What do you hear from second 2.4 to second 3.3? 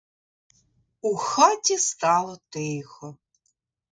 тихо.